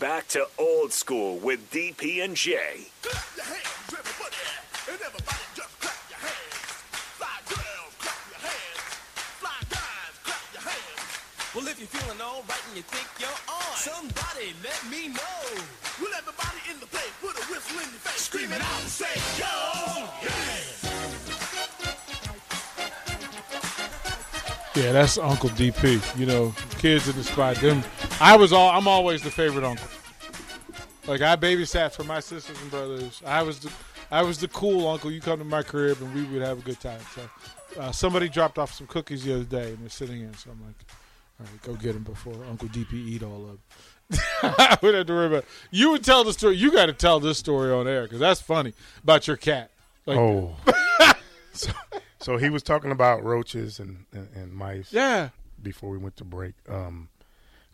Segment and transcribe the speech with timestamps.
[0.00, 2.56] Back to old school with DP and J.
[11.54, 15.64] Well, if you're feeling all right and you think you're on, somebody let me know.
[16.00, 19.18] Will everybody in the place put a whistle in your face, screaming out and say,
[19.36, 20.68] yo, yeah.
[24.76, 26.00] Yeah, that's Uncle DP.
[26.16, 27.56] You know, kids in the spot.
[27.56, 27.82] Them,
[28.20, 28.70] I was all.
[28.70, 29.88] I'm always the favorite uncle.
[31.06, 33.22] Like I babysat for my sisters and brothers.
[33.24, 33.72] I was the,
[34.10, 35.10] I was the cool uncle.
[35.10, 37.00] You come to my crib and we would have a good time.
[37.14, 40.34] So, uh, somebody dropped off some cookies the other day and they're sitting in.
[40.34, 40.84] So I'm like,
[41.40, 43.58] all right, go get them before Uncle DP eat all of them.
[44.42, 45.44] I would have to worry about.
[45.70, 46.56] You would tell the story.
[46.56, 49.70] You got to tell this story on air because that's funny about your cat.
[50.06, 50.56] Like, oh,
[51.52, 51.72] so,
[52.18, 54.92] so he was talking about roaches and, and, and mice.
[54.92, 55.28] Yeah.
[55.62, 57.08] Before we went to break, um,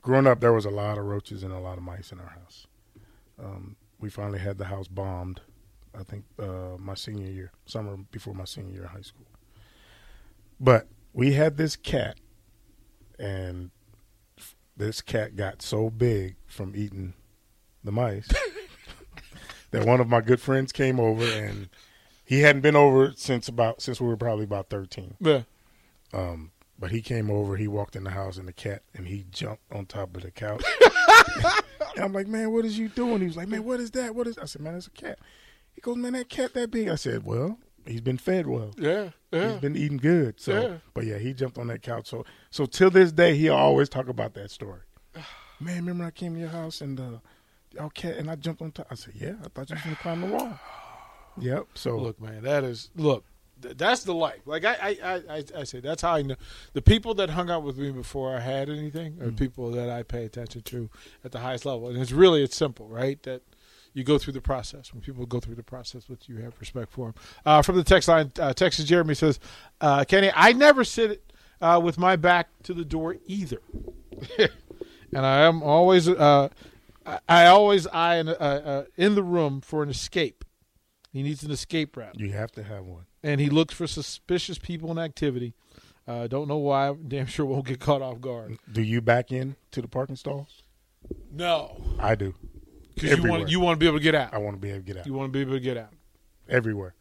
[0.05, 2.29] growing up, there was a lot of roaches and a lot of mice in our
[2.29, 2.67] house.
[3.43, 5.41] Um, we finally had the house bombed.
[5.99, 9.27] I think uh, my senior year, summer before my senior year of high school.
[10.61, 12.19] But we had this cat,
[13.19, 13.71] and
[14.77, 17.15] this cat got so big from eating
[17.83, 18.29] the mice
[19.71, 21.69] that one of my good friends came over and
[22.25, 25.43] he hadn't been over since about since we were probably about 13 Yeah.
[26.15, 29.25] um but he came over he walked in the house and the cat and he
[29.31, 30.65] jumped on top of the couch.
[31.99, 33.21] I'm like man what is you doing?
[33.21, 34.15] He was like man what is that?
[34.15, 35.19] What is i said man it's a cat.
[35.75, 36.89] He goes man that cat that big.
[36.89, 38.73] I said well he's been fed well.
[38.79, 39.11] Yeah.
[39.33, 39.53] Yeah.
[39.53, 40.41] he's been eating good.
[40.41, 40.77] So Yeah.
[40.95, 42.09] but yeah he jumped on that couch.
[42.09, 44.81] So so till this day he'll always talk about that story.
[45.61, 47.19] Man remember i came to your house and uh
[47.71, 48.89] y'all cat and i jumped on top?
[48.91, 50.59] I said yeah i thought you was gonna climb the wall.
[51.37, 53.25] Yep so Look, man, that is look.
[53.63, 54.41] Th- That's the life.
[54.47, 56.37] Like I, I, I, I, say, that's how I know
[56.73, 60.03] the people that hung out with me before I had anything are people that I
[60.03, 60.91] pay attention to
[61.25, 61.89] at the highest level.
[61.89, 63.23] And it's really it's simple, right?
[63.23, 63.43] That
[63.95, 64.93] you go through the process.
[64.93, 67.15] When people go through the process with you, have respect for them.
[67.47, 69.41] Uh, from the text line, uh, Texas Jeremy says,
[69.81, 73.63] uh, "Kenny, I never sit uh, with my back to the door either,
[74.39, 76.49] and I am always, uh,
[77.07, 80.45] I, I always eye uh, uh, in the room for an escape.
[81.13, 84.59] He needs an escape route." you have to have one and he looks for suspicious
[84.59, 85.55] people and activity.
[86.07, 86.95] Uh, don't know why.
[87.09, 88.59] Damn sure won't get caught off guard.
[88.71, 90.63] do you back in to the parking stalls
[91.33, 92.35] No, i do
[92.95, 94.33] because you want you want to be able to get out.
[94.33, 95.77] i want to be able to get out You want to be able to get
[95.77, 95.91] out.
[96.49, 96.95] everywhere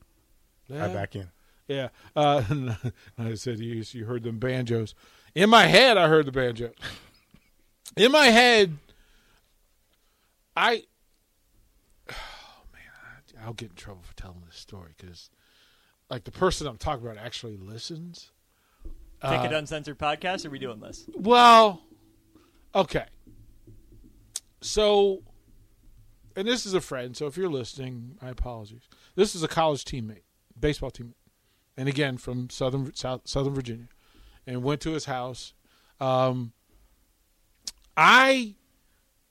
[0.73, 1.28] i back in
[1.67, 1.89] Yeah.
[2.16, 2.44] Uh,
[3.19, 4.95] I said you, you heard them banjos.
[5.35, 6.72] In my head, I heard the banjo.
[7.97, 8.78] In my head,
[10.56, 10.83] I.
[12.09, 12.81] Oh man,
[13.41, 15.29] I, I'll get in trouble for telling this story because,
[16.13, 18.29] like, the person I'm talking about actually listens.
[19.19, 20.46] Kick It Uncensored podcast.
[20.46, 21.06] Are we doing this?
[21.16, 21.81] Well,
[22.75, 23.06] okay.
[24.62, 25.24] So,
[26.35, 27.18] and this is a friend.
[27.18, 28.88] So if you're listening, I apologize.
[29.16, 30.22] This is a college teammate,
[30.59, 31.16] baseball teammate,
[31.78, 33.88] and again from southern South, Southern Virginia,
[34.45, 35.53] and went to his house.
[36.00, 36.53] Um,
[37.97, 38.53] I,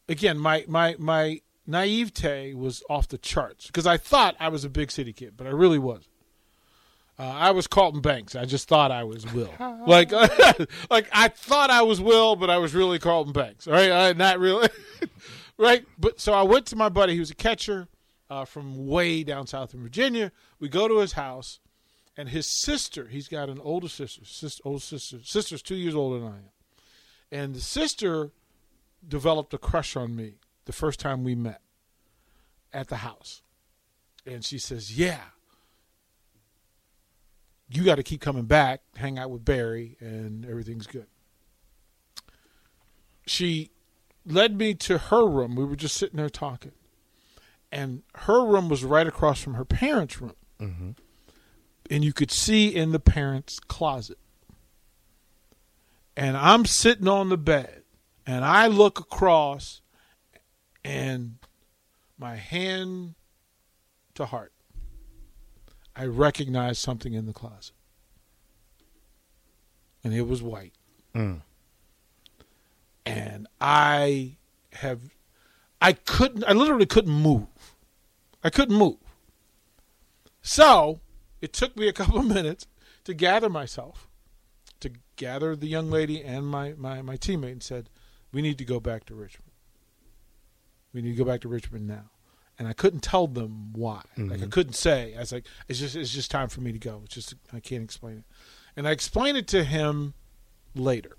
[0.09, 4.69] again, my my my naivete was off the charts because I thought I was a
[4.69, 6.08] big city kid, but I really wasn't.
[7.22, 8.34] Uh, I was Carlton Banks.
[8.34, 9.54] I just thought I was Will.
[9.86, 10.10] like,
[10.90, 13.69] like I thought I was Will, but I was really Carlton Banks.
[13.69, 14.69] All right, I, not really.
[15.56, 17.12] right, but so I went to my buddy.
[17.14, 17.86] He was a catcher
[18.28, 20.32] uh, from way down south in Virginia.
[20.58, 21.60] We go to his house,
[22.16, 23.06] and his sister.
[23.06, 24.25] He's got an older sister.
[24.25, 25.18] Sister, older sister.
[25.22, 26.50] Sister's two years older than I am,
[27.30, 28.32] and the sister
[29.06, 31.60] developed a crush on me the first time we met
[32.72, 33.42] at the house,
[34.26, 35.20] and she says, "Yeah."
[37.74, 41.06] You got to keep coming back, hang out with Barry, and everything's good.
[43.26, 43.70] She
[44.26, 45.54] led me to her room.
[45.54, 46.72] We were just sitting there talking,
[47.70, 50.90] and her room was right across from her parents' room, mm-hmm.
[51.90, 54.18] and you could see in the parents' closet.
[56.14, 57.84] And I'm sitting on the bed,
[58.26, 59.80] and I look across,
[60.84, 61.36] and
[62.18, 63.14] my hand
[64.14, 64.52] to heart,
[65.94, 67.74] I recognized something in the closet,
[70.02, 70.72] and it was white
[71.14, 71.42] Mm.
[73.04, 74.36] and I
[74.72, 75.00] have
[75.80, 77.48] I couldn't I literally couldn't move.
[78.42, 78.96] I couldn't move.
[80.40, 81.00] So
[81.40, 82.66] it took me a couple of minutes
[83.04, 84.08] to gather myself,
[84.80, 87.88] to gather the young lady and my, my, my teammate and said,
[88.32, 89.50] We need to go back to Richmond.
[90.92, 92.10] We need to go back to Richmond now.
[92.58, 94.02] And I couldn't tell them why.
[94.16, 95.14] Like I couldn't say.
[95.16, 97.02] I was like, it's just it's just time for me to go.
[97.04, 98.25] It's just I can't explain it.
[98.76, 100.14] And I explained it to him
[100.75, 101.16] later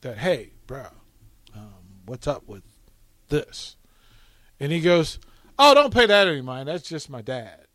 [0.00, 0.86] that hey, bro,
[1.54, 2.62] um, what's up with
[3.28, 3.76] this?
[4.60, 5.18] And he goes,
[5.58, 6.68] oh, don't pay that any mind.
[6.68, 7.66] That's just my dad.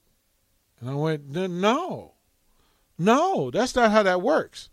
[0.79, 2.13] And I went, no,
[2.97, 4.69] no, that's not how that works.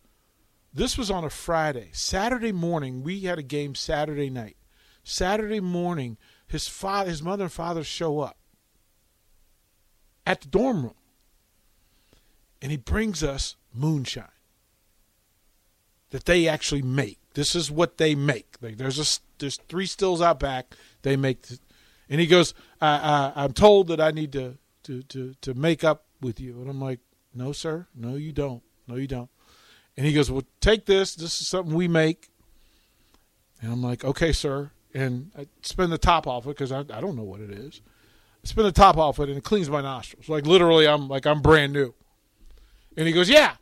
[0.73, 1.91] This was on a Friday.
[1.93, 4.57] Saturday morning, we had a game Saturday night.
[5.05, 6.17] Saturday morning,
[6.55, 8.39] his father, his mother and father show up
[10.25, 10.95] at the dorm room,
[12.63, 14.29] and he brings us moonshine
[16.11, 17.19] that they actually make.
[17.35, 18.55] This is what they make.
[18.63, 20.77] Like there's a there's three stills out back.
[21.03, 21.45] They make,
[22.09, 25.83] and he goes, I, I, "I'm told that I need to, to to to make
[25.83, 27.01] up with you." And I'm like,
[27.35, 27.89] "No, sir.
[27.97, 28.63] No, you don't.
[28.87, 29.29] No, you don't."
[29.97, 31.17] And he goes, "Well, take this.
[31.17, 32.31] This is something we make."
[33.61, 37.01] And I'm like, "Okay, sir." And I spin the top off it because I I
[37.01, 37.81] don't know what it is.
[38.45, 40.29] I spin the top off it and it cleans my nostrils.
[40.29, 41.95] Like literally, I'm like I'm brand new.
[42.97, 43.57] And he goes, "Yeah,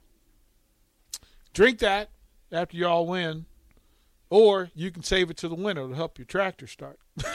[1.54, 2.10] drink that
[2.50, 3.46] after y'all win,
[4.28, 6.98] or you can save it to the winter to help your tractor start."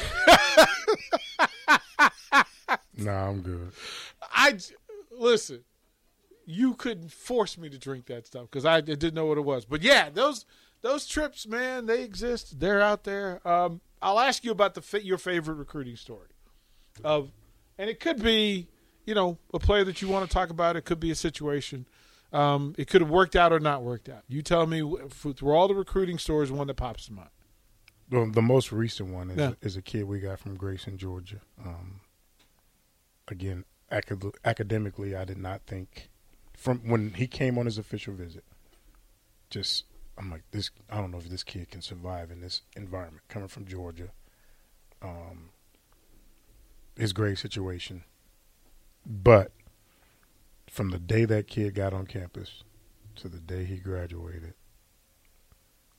[2.98, 3.72] Nah, I'm good.
[4.22, 4.58] I
[5.12, 5.64] listen.
[6.46, 9.66] You couldn't force me to drink that stuff because I didn't know what it was.
[9.66, 10.46] But yeah, those
[10.82, 12.60] those trips, man, they exist.
[12.60, 13.46] They're out there.
[13.48, 16.30] Um, I'll ask you about the your favorite recruiting story
[17.04, 17.32] of,
[17.78, 18.68] and it could be,
[19.06, 20.76] you know, a player that you want to talk about.
[20.76, 21.88] It could be a situation.
[22.34, 24.24] Um, it could have worked out or not worked out.
[24.28, 27.30] You tell me through all the recruiting stories, one that pops to mind.
[28.10, 29.54] The, the most recent one is, Yeah.
[29.62, 31.42] is a kid we got from Grayson, Georgia.
[31.64, 32.02] Um,
[33.28, 36.10] again, acad- academically, I did not think
[36.56, 38.44] from when he came on his official visit.
[39.50, 39.86] Just
[40.18, 40.72] I'm like this.
[40.90, 44.10] I don't know if this kid can survive in this environment coming from Georgia.
[45.02, 45.50] Um,
[46.98, 48.04] his grade situation,
[49.06, 49.52] but
[50.68, 52.64] from the day that kid got on campus
[53.16, 54.56] to the day he graduated,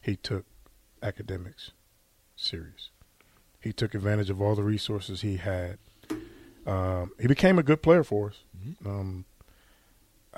[0.00, 0.44] he took
[1.02, 1.70] academics
[2.34, 2.90] serious.
[3.60, 5.78] He took advantage of all the resources he had.
[6.66, 8.36] Um, he became a good player for us.
[8.84, 9.24] Um,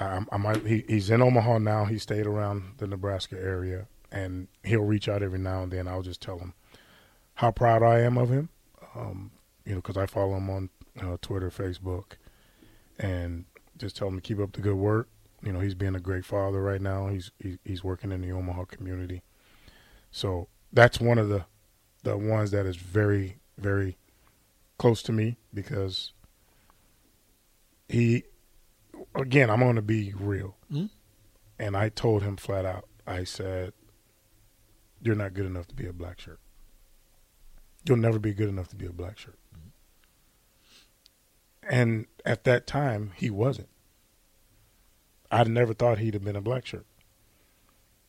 [0.00, 0.66] I, I might.
[0.66, 1.84] He, he's in Omaha now.
[1.84, 5.86] He stayed around the Nebraska area, and he'll reach out every now and then.
[5.86, 6.54] I'll just tell him
[7.34, 8.48] how proud I am of him.
[8.94, 9.30] Um,
[9.64, 10.70] you know, because I follow him on
[11.00, 12.12] uh, Twitter, Facebook,
[12.98, 13.44] and
[13.76, 15.08] just tell him to keep up the good work.
[15.42, 17.08] You know, he's being a great father right now.
[17.08, 19.22] He's he, he's working in the Omaha community,
[20.10, 21.44] so that's one of the
[22.02, 23.98] the ones that is very very
[24.78, 26.12] close to me because
[27.88, 28.24] he
[29.14, 30.90] again I'm going to be real, Mhm.
[31.58, 32.88] and I told him flat out.
[33.06, 33.72] I said,
[35.00, 36.40] "You're not good enough to be a black shirt.
[37.84, 39.38] You'll never be good enough to be a black shirt."
[41.62, 43.68] And at that time, he wasn't.
[45.30, 46.86] I'd never thought he'd have been a black shirt.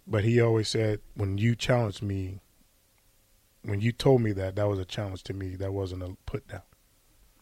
[0.07, 2.41] But he always said, when you challenged me,
[3.61, 5.55] when you told me that, that was a challenge to me.
[5.55, 6.63] That wasn't a put down.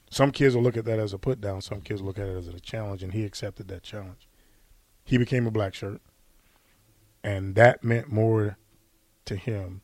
[0.09, 1.61] Some kids will look at that as a put down.
[1.61, 4.27] Some kids look at it as a challenge, and he accepted that challenge.
[5.03, 6.01] He became a black shirt,
[7.23, 8.57] and that meant more
[9.25, 9.81] to him,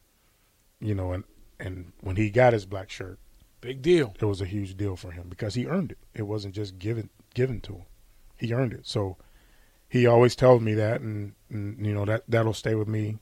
[0.79, 1.11] you know.
[1.11, 1.23] And
[1.59, 3.19] and when he got his black shirt,
[3.61, 4.13] Big deal.
[4.19, 5.97] it was a huge deal for him because he earned it.
[6.13, 7.85] It wasn't just given given to him.
[8.37, 8.87] He earned it.
[8.87, 9.17] So
[9.87, 13.17] he always tells me that, and, and you know that that'll stay with me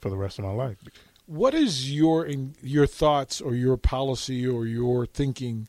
[0.00, 0.78] for the rest of my life.
[1.26, 5.68] What is your in, your thoughts or your policy or your thinking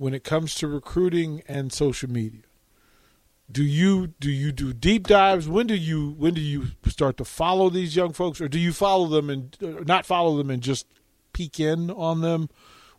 [0.00, 2.40] when it comes to recruiting and social media?
[3.52, 5.46] Do you do you do deep dives?
[5.46, 8.72] When do you when do you start to follow these young folks, or do you
[8.72, 10.86] follow them and not follow them and just
[11.34, 12.48] peek in on them?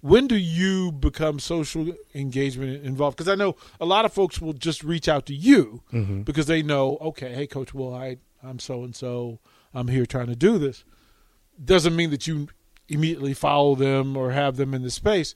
[0.01, 3.17] When do you become social engagement involved?
[3.17, 6.21] Because I know a lot of folks will just reach out to you mm-hmm.
[6.21, 9.39] because they know, okay, hey, Coach Will, I I'm so and so.
[9.73, 10.83] I'm here trying to do this
[11.63, 12.47] doesn't mean that you
[12.87, 15.35] immediately follow them or have them in the space.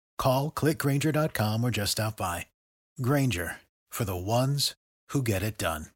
[0.21, 2.45] Call clickgrainger.com or just stop by.
[3.01, 3.55] Grainger
[3.89, 4.75] for the ones
[5.09, 5.87] who get it done.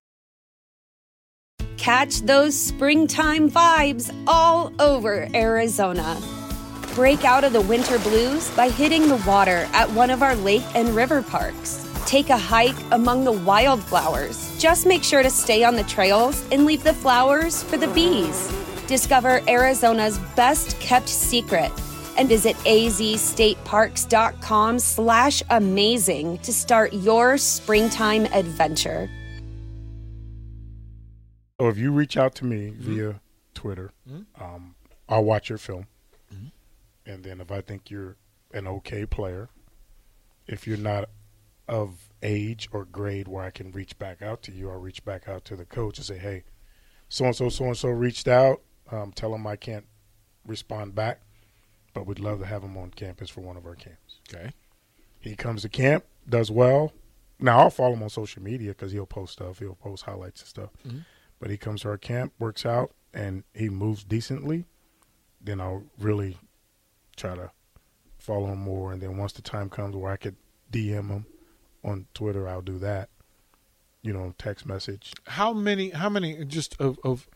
[1.78, 6.20] Catch those springtime vibes all over Arizona.
[6.96, 10.66] Break out of the winter blues by hitting the water at one of our lake
[10.74, 11.88] and river parks.
[12.08, 14.58] Take a hike among the wildflowers.
[14.58, 18.52] Just make sure to stay on the trails and leave the flowers for the bees.
[18.88, 21.72] Discover Arizona's best kept secret
[22.18, 29.10] and visit azstateparks.com slash amazing to start your springtime adventure.
[31.60, 33.22] So if you reach out to me via
[33.54, 33.92] Twitter,
[34.40, 34.76] um,
[35.08, 35.88] I'll watch your film,
[37.06, 38.18] and then if I think you're
[38.54, 39.50] an okay player,
[40.48, 41.10] if you're not
[41.68, 45.28] of age or grade where I can reach back out to you, I'll reach back
[45.28, 46.44] out to the coach and say, "Hey,
[47.10, 48.62] so and so, so and so reached out.
[48.92, 49.86] Um, tell them I can't
[50.46, 51.22] respond back,
[51.96, 54.52] but we'd love to have him on campus for one of our camps." Okay.
[55.20, 56.94] He comes to camp, does well.
[57.40, 59.58] Now I'll follow him on social media because he'll post stuff.
[59.58, 60.70] He'll post highlights and stuff.
[60.88, 61.00] Mm-hmm.
[61.40, 64.66] But he comes to our camp, works out, and he moves decently.
[65.42, 66.38] Then I'll really
[67.16, 67.50] try to
[68.18, 68.92] follow him more.
[68.92, 70.36] And then once the time comes where I could
[70.72, 71.26] DM him
[71.84, 73.10] on Twitter, I'll do that.
[74.02, 75.14] You know, text message.
[75.26, 75.90] How many?
[75.90, 76.46] How many?
[76.46, 77.28] Just of, of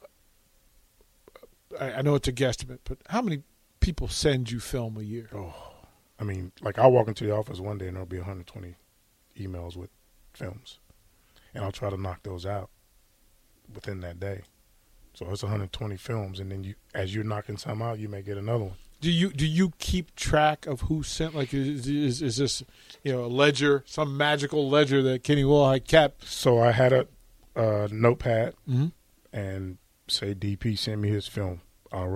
[1.79, 3.41] I, I know it's a guesstimate, but how many
[3.79, 5.29] people send you film a year?
[5.33, 5.53] Oh,
[6.19, 8.75] I mean, like I'll walk into the office one day and there'll be 120
[9.39, 9.89] emails with
[10.33, 10.79] films,
[11.53, 12.69] and I'll try to knock those out
[13.73, 14.41] within that day.
[15.13, 18.37] So it's 120 films, and then you, as you're knocking some out, you may get
[18.37, 18.75] another one.
[19.01, 21.33] Do you do you keep track of who sent?
[21.33, 22.63] Like, is, is, is this
[23.03, 26.27] you know a ledger, some magical ledger that Kenny Wilhite kept?
[26.27, 27.07] So I had a,
[27.55, 28.91] a notepad Mhm.
[29.31, 29.77] and
[30.09, 31.61] say DP sent me his film.
[31.93, 32.09] I'll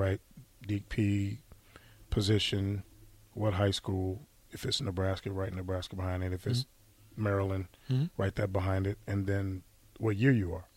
[0.67, 1.37] DP
[2.13, 2.83] position,
[3.33, 4.21] what high school.
[4.51, 6.31] If it's Nebraska, write Nebraska behind it.
[6.31, 6.65] If it's
[7.17, 8.11] Maryland, Mhm.
[8.17, 9.63] write that behind it, and then
[9.97, 10.67] what year you are.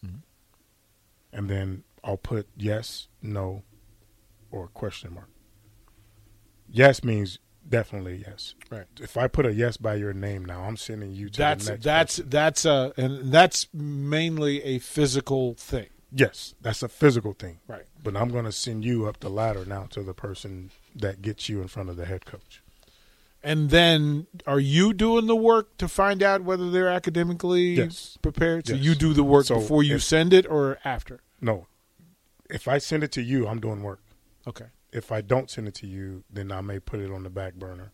[1.32, 3.62] And then I'll put yes, no,
[4.50, 5.28] or question mark.
[6.68, 7.38] Yes means
[7.68, 8.54] definitely yes.
[8.70, 8.86] Right.
[9.00, 11.72] If I put a yes by your name now, I'm sending you to That's the
[11.72, 12.30] next that's person.
[12.30, 15.88] that's uh and that's mainly a physical thing.
[16.12, 17.58] Yes, that's a physical thing.
[17.66, 17.84] Right.
[18.02, 21.48] But I'm going to send you up the ladder now to the person that gets
[21.48, 22.62] you in front of the head coach.
[23.42, 28.18] And then, are you doing the work to find out whether they're academically Yes.
[28.20, 28.66] prepared?
[28.66, 28.84] So Yes.
[28.84, 31.20] you do the work So before you if- send it or after?
[31.40, 31.66] No.
[32.50, 34.00] If I send it to you, I'm doing work.
[34.46, 34.66] Okay.
[34.92, 37.54] If I don't send it to you, then I may put it on the back
[37.54, 37.92] burner.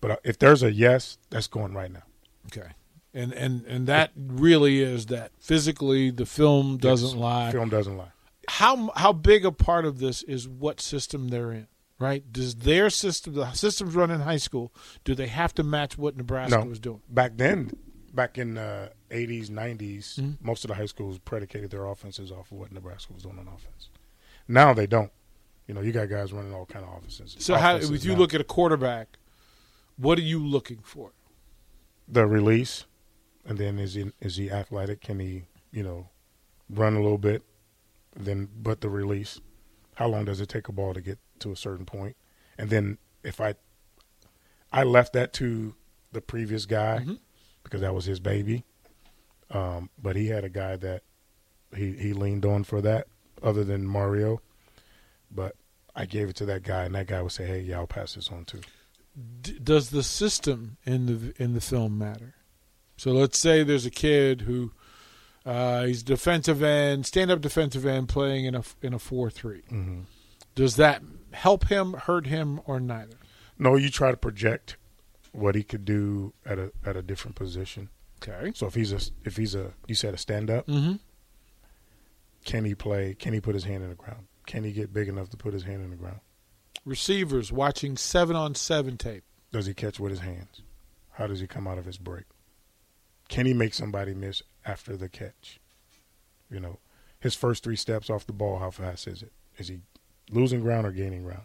[0.00, 2.04] But uh, if there's a yes, that's going right now.
[2.46, 2.70] Okay.
[3.12, 7.16] And and and that really is that physically the film doesn't Yes.
[7.16, 7.50] lie.
[7.52, 8.12] Film doesn't lie.
[8.48, 11.66] How how big a part of this is what system they're in?
[12.00, 12.24] Right?
[12.32, 14.72] Does their system, the systems run in high school,
[15.04, 16.64] do they have to match what Nebraska no.
[16.64, 17.02] was doing?
[17.08, 17.70] Back then,
[18.12, 20.30] back in the 80s, 90s, Mm-hmm.
[20.44, 23.46] most of the high schools predicated their offenses off of what Nebraska was doing on
[23.46, 23.90] offense.
[24.48, 25.12] Now they don't.
[25.68, 27.36] You know, you got guys running all kind of offenses.
[27.38, 28.18] So how if you now.
[28.18, 29.18] look at a quarterback,
[29.96, 31.12] what are you looking for?
[32.08, 32.86] the release,
[33.44, 35.00] and then is he is he athletic?
[35.00, 36.08] Can he you know
[36.68, 37.42] run a little bit?
[38.16, 39.40] Then but the release,
[39.94, 41.86] how long does it take a ball to get to a certain?
[42.58, 43.54] And then if I
[44.72, 45.74] I left that to
[46.12, 47.06] the previous guy
[47.62, 48.64] because that was his baby,
[49.50, 51.02] um, but he had a guy that
[51.74, 53.06] he he leaned on for that
[53.42, 54.40] other than Mario,
[55.30, 55.56] but.
[55.92, 58.14] I gave it to that guy, and that guy would say, "Hey, yeah, I'll pass
[58.14, 58.60] this on too."
[59.42, 62.34] D- does the system in the in the film matter?
[62.96, 64.72] So let's say there's a kid who
[65.44, 69.30] uh, he's defensive end, stand up defensive end, playing in a in a four
[70.54, 73.16] Does that help him, hurt him, or neither?
[73.58, 74.76] No, you try to project
[75.32, 77.88] what he could do at a at a different position.
[78.22, 78.52] Okay.
[78.54, 80.94] So if he's a if he's a you said a stand up, Mm-hmm.
[82.44, 83.14] can he play?
[83.18, 84.26] Can he put his hand in the ground?
[84.46, 86.20] Can he get big enough to put his hand in the ground?
[86.84, 89.24] Receivers watching seven on seven tape.
[89.52, 90.62] Does he catch with his hands?
[91.12, 92.24] How does he come out of his break?
[93.28, 95.60] Can he make somebody miss after the catch?
[96.50, 96.78] You know,
[97.20, 99.32] his first three steps off the ball, how fast is it?
[99.58, 99.80] Is he
[100.30, 101.42] losing ground or gaining ground?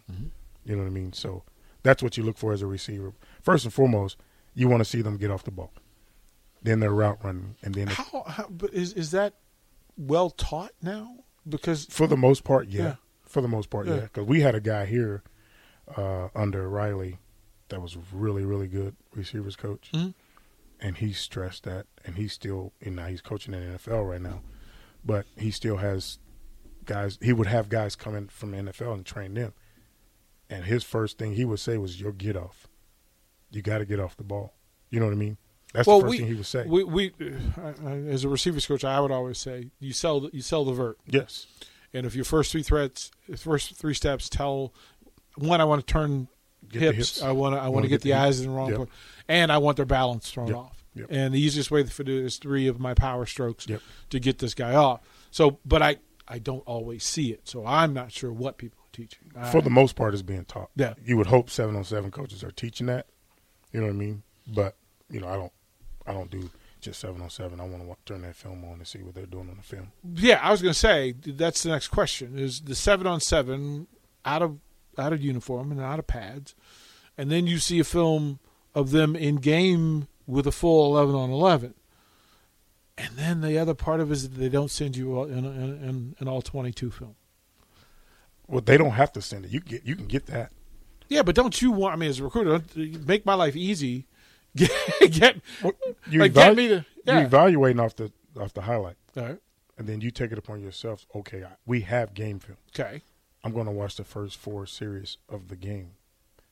[0.64, 1.12] You know what I mean?
[1.12, 1.42] So
[1.82, 3.12] that's what you look for as a receiver.
[3.42, 4.16] First and foremost,
[4.54, 5.72] you want to see them get off the ball.
[6.62, 9.34] Then their route running, and then How, how but is is that
[9.96, 11.18] well taught now?
[11.48, 12.82] Because for the most part, yeah.
[12.82, 12.94] Yeah.
[13.24, 13.94] For the most part, Yeah.
[13.94, 14.00] yeah.
[14.02, 15.22] Because we had a guy here
[15.96, 17.18] uh, under Riley
[17.68, 20.14] that was really, really good receivers coach, Mhm.
[20.80, 24.20] and he stressed that, and he's still, and now he's coaching in the NFL right
[24.20, 24.42] now,
[25.04, 26.18] but he still has
[26.86, 27.18] guys.
[27.20, 29.52] He would have guys come in from the NFL and train them,
[30.48, 32.68] and his first thing he would say was, "Your get off.
[33.50, 34.54] You got to get off the ball."
[34.90, 35.36] You know what I mean?
[35.72, 36.64] That's well, the first we, thing he would say.
[36.66, 40.30] We, we uh, uh, as a receivers coach, I would always say you sell the,
[40.32, 41.46] you sell the vert, yes.
[41.92, 44.72] and if your first three threats, first three steps tell
[45.36, 46.28] one, I want to turn
[46.72, 47.22] hips, hips.
[47.22, 48.76] I want to I want Wanna get, get the the eyes in the wrong Yep.
[48.76, 48.88] place,
[49.28, 50.56] and I want their balance thrown Yep.
[50.56, 50.84] off.
[50.94, 51.06] Yep.
[51.10, 54.38] And the easiest way to do it is three of my power strokes to get
[54.38, 55.00] this guy off.
[55.30, 58.90] So, but I I don't always see it, so I'm not sure what people are
[58.92, 59.30] teaching.
[59.50, 60.70] for I- the most part is being taught.
[60.76, 60.94] Yeah.
[61.04, 63.06] You would hope seven on seven coaches are teaching that.
[63.72, 64.22] You know what I mean?
[64.46, 64.76] But
[65.10, 65.52] you know, I don't.
[66.06, 67.60] I don't do just seven on seven.
[67.60, 69.90] I want to turn that film on and see what they're doing on the film.
[70.14, 73.86] Yeah, I was going to say that's the next question: is the seven on seven
[74.24, 74.58] out of
[74.98, 76.54] out of uniform and out of pads,
[77.18, 78.38] and then you see a film
[78.74, 81.74] of them in game with a full eleven on eleven,
[82.98, 85.44] and then the other part of it is that they don't send you in in,
[85.44, 87.14] in, in all twenty two film.
[88.48, 89.50] Well, they don't have to send it.
[89.50, 89.84] You get.
[89.84, 90.52] You can get that.
[91.08, 91.94] Yeah, but don't you want?
[91.94, 92.62] I mean, as a recruiter,
[93.06, 94.06] make my life easy.
[94.56, 94.70] Get
[95.10, 95.36] get
[96.08, 97.14] You like, evalu- get me to yeah.
[97.18, 98.10] You're evaluating off the
[98.40, 99.38] off the highlight, All right.
[99.76, 101.04] and then you take it upon yourself.
[101.14, 102.56] Okay, I- we have game film.
[102.74, 103.02] Okay,
[103.44, 105.90] I'm going to watch the first four series of the game.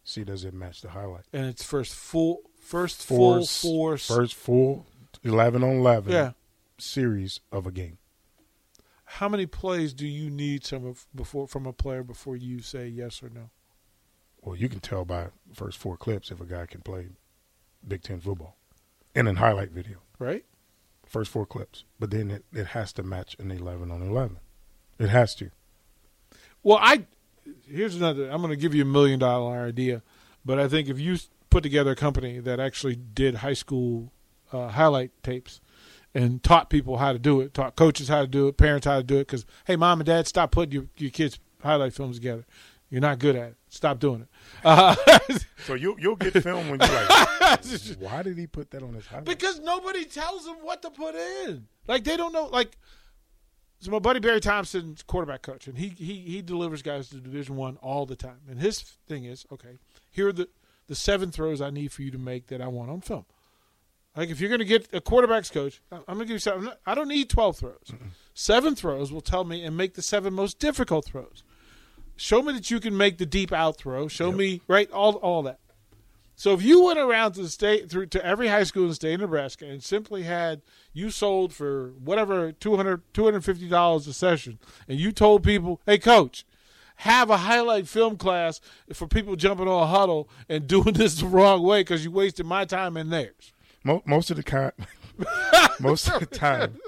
[0.04, 1.24] See, does it match the highlight?
[1.32, 4.06] and it's first full first Four, full force.
[4.08, 4.84] First full
[5.24, 6.32] eleven on eleven Yeah.
[6.78, 7.98] series of a game.
[9.04, 12.86] How many plays do you need some of before from a player before you say
[12.88, 13.50] yes or no?
[14.42, 17.08] Well, you can tell by first four clips if a guy can play
[17.86, 18.56] Big Ten football
[19.14, 19.98] in a highlight video.
[20.18, 20.44] Right?
[21.06, 24.38] First four clips, but then it, it has to match an eleven on eleven.
[24.98, 25.50] It has to.
[26.62, 27.04] Well, I
[27.68, 28.30] here's another.
[28.30, 30.02] I'm going to give you a million dollar idea,
[30.44, 31.18] but I think if you
[31.50, 34.12] put together a company that actually did high school
[34.54, 35.60] uh, highlight tapes
[36.14, 38.96] and taught people how to do it, taught coaches how to do it, parents how
[38.98, 42.16] to do it, because hey, mom and dad, stop putting your your kids highlight films
[42.16, 42.44] together.
[42.90, 43.56] You're not good at it.
[43.70, 44.28] Stop doing it.
[44.64, 44.94] Uh,
[45.66, 47.58] So you you'll get film when you're like,
[47.98, 49.24] why did he put that on his highlight?
[49.24, 51.66] Because nobody tells him what to put in.
[51.88, 52.46] Like they don't know.
[52.46, 52.76] Like
[53.80, 57.56] so, my buddy Barry Thompson's quarterback coach, and he he he delivers guys to Division
[57.56, 58.40] One all the time.
[58.48, 59.78] And his thing is, okay,
[60.10, 60.48] here are the
[60.86, 63.24] the seven throws I need for you to make that I want on film.
[64.16, 66.70] Like if you're going to get a quarterback's coach, I'm going to give you seven.
[66.86, 67.92] I don't need twelve throws.
[68.32, 71.42] Seven throws will tell me and make the seven most difficult throws.
[72.16, 74.06] Show me that you can make the deep out throw.
[74.06, 75.58] Show me right all all that.
[76.36, 78.94] So if you went around to the state through to every high school in the
[78.94, 84.98] state of Nebraska and simply had you sold for whatever 200 $250 a session and
[84.98, 86.44] you told people, "Hey coach,
[86.96, 88.60] have a highlight film class
[88.92, 92.46] for people jumping on a huddle and doing this the wrong way cuz you wasted
[92.46, 93.52] my time and theirs."
[93.84, 94.72] Mo- most of the time,
[95.80, 96.78] most of the time,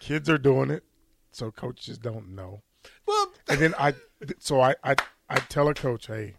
[0.00, 0.84] kids are doing it,
[1.32, 2.62] so coaches don't know.
[3.06, 3.94] Well, And then I,
[4.38, 4.94] so I, I,
[5.28, 6.34] I tell a coach, hey,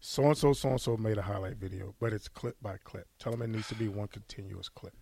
[0.00, 3.06] so and so, so and so made a highlight video, but it's clip by clip.
[3.18, 4.94] Tell them it needs to be one continuous clip,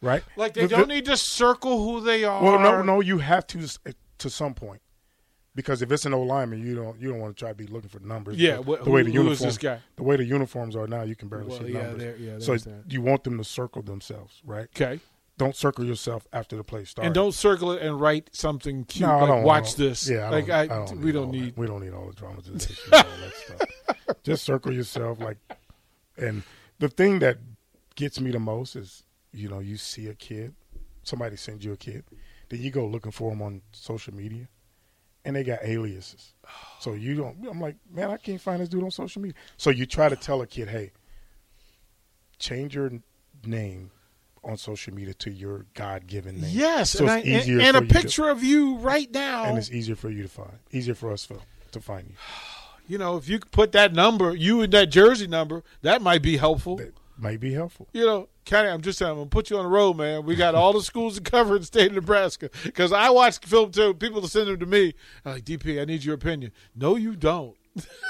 [0.00, 0.24] right?
[0.36, 2.42] like they The- the- don't need to circle who they are.
[2.42, 4.82] Well, no, no, you have to eh, to some point.
[5.54, 7.66] Because if it's an old lineman, you don't you don't want to try to be
[7.66, 8.36] looking for numbers.
[8.38, 11.48] Yeah, The- way who- the uniforms, the way the uniforms are now, you can barely
[11.48, 12.20] Well, see yeah, numbers.
[12.20, 12.84] yeah, so that.
[12.90, 14.68] you want them to circle themselves, right?
[14.74, 15.00] Okay.
[15.38, 17.06] Don't circle yourself after the play starts.
[17.06, 20.08] And don't circle it and write something cute No, I like don't watch this.
[20.08, 21.58] Yeah, I like I, I don't we don't need That.
[21.58, 24.16] We don't need all the dramatization and all that stuff.
[24.22, 25.38] Just circle yourself, like.
[26.16, 26.42] And
[26.78, 27.38] the thing that
[27.94, 30.54] gets me the most is, you know, you see a kid,
[31.02, 32.04] somebody sends you a kid,
[32.48, 34.48] then you go looking for them on social media,
[35.24, 36.34] and they got aliases.
[36.80, 37.36] So you don't.
[37.48, 39.34] I'm like, man, I can't find this dude on social media.
[39.56, 40.92] So you try to tell a kid, hey,
[42.38, 42.90] change your
[43.44, 43.90] name
[44.44, 46.50] on social media to your God-given name.
[46.52, 48.76] Yes, so and, it's I, easier and, and for a you to- picture of you
[48.76, 49.44] right now.
[49.44, 51.38] and it's easier for you to find, easier for us to,
[51.70, 52.14] to find you.
[52.88, 56.22] you know, if you could put that number, you and that jersey number, that might
[56.22, 56.76] be helpful.
[56.76, 57.88] That might be helpful.
[57.92, 60.24] You know, Kenny, I'm just saying, I'm gonna put you on the road, man.
[60.24, 63.38] We got all the schools to cover in the state of Nebraska because I watch
[63.38, 63.94] film too.
[63.94, 64.94] People to send them to me.
[65.24, 66.52] I'm like, DP, I need your opinion.
[66.74, 67.56] No, you don't.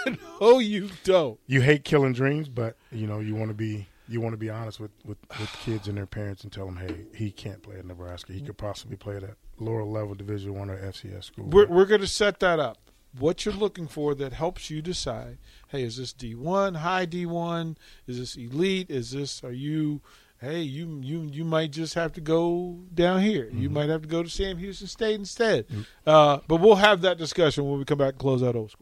[0.41, 1.39] no, you don't.
[1.47, 4.51] You hate killing dreams, but you know you want to be you want to be
[4.51, 7.79] honest with, with, with kids and their parents and tell them, hey, he can't play
[7.79, 8.33] at Nebraska.
[8.33, 11.47] He could possibly play at a lower level Division One or FCS school.
[11.47, 12.79] We're, we're going to set that up.
[13.19, 17.77] What you're looking for that helps you decide, hey, is this D1, high D1?
[18.07, 18.91] Is this elite?
[18.91, 20.01] Is this, are you,
[20.41, 23.49] hey, you you you might just have to go down here.
[23.53, 25.67] You might have to go to Sam Houston State instead.
[26.07, 28.82] Uh, but we'll have that discussion when we come back and close out old school.